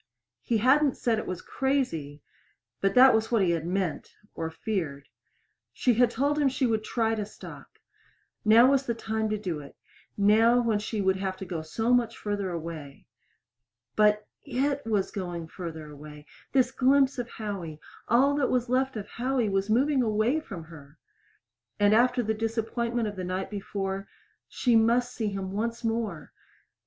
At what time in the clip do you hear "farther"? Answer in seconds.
12.17-12.49, 15.49-15.91